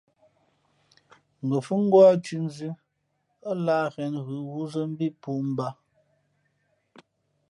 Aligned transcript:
Ngα̌ 1.47 1.59
fhʉ̄ 1.65 1.79
ngwá 1.85 2.05
thʉ̌ 2.23 2.37
nzʉ̄, 2.45 2.73
ά 3.49 3.53
lǎh 3.65 3.85
ghěn 3.93 4.13
ghʉ 4.25 4.35
wúzᾱ 4.51 4.81
mbí 4.91 5.07
pōō 5.21 5.39
mbǎ. 5.51 5.67